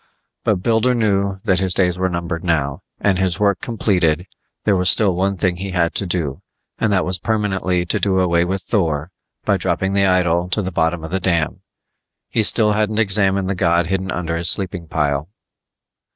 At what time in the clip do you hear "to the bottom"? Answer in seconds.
10.49-11.03